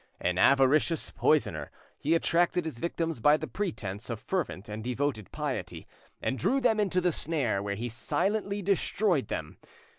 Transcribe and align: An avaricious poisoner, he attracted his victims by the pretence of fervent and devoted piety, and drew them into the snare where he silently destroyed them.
An 0.19 0.39
avaricious 0.39 1.11
poisoner, 1.11 1.69
he 1.99 2.15
attracted 2.15 2.65
his 2.65 2.79
victims 2.79 3.19
by 3.19 3.37
the 3.37 3.45
pretence 3.45 4.09
of 4.09 4.19
fervent 4.19 4.67
and 4.67 4.83
devoted 4.83 5.31
piety, 5.31 5.85
and 6.23 6.39
drew 6.39 6.59
them 6.59 6.79
into 6.79 7.01
the 7.01 7.11
snare 7.11 7.61
where 7.61 7.75
he 7.75 7.87
silently 7.87 8.63
destroyed 8.63 9.27
them. 9.27 9.59